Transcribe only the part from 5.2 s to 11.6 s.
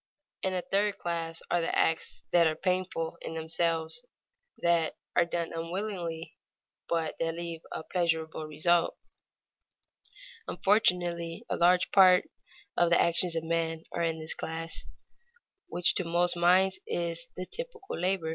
done unwillingly, but that leave a pleasurable result. Unfortunately a